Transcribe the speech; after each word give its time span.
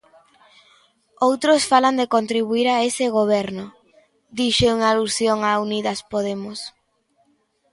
Outros 1.27 1.61
falan 1.71 1.95
de 1.99 2.11
contribuír 2.15 2.67
a 2.71 2.77
ese 2.89 3.05
Goberno, 3.17 3.65
dixo 4.39 4.65
en 4.75 4.79
alusión 4.91 5.37
a 5.51 5.61
Unidas 5.65 5.99
Podemos. 6.11 6.59